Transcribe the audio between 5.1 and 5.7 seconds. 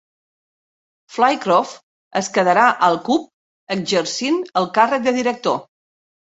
director.